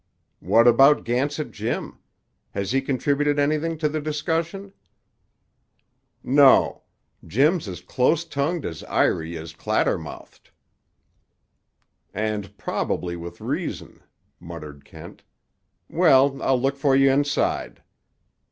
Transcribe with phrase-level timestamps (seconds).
[0.39, 1.99] "What about Gansett Jim?
[2.55, 4.73] Has he contributed anything to the discussion?"
[6.23, 6.81] "No.
[7.23, 10.49] Jim's as close tongued as Iry is clatter mouthed."
[12.15, 14.01] "And probably with reason,"
[14.39, 15.21] muttered Kent.
[15.87, 17.83] "Well, I'll look for you inside."